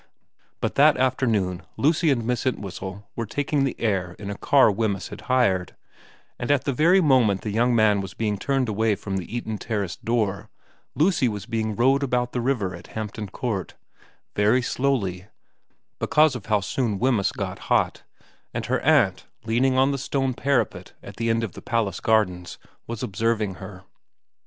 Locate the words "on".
19.77-19.91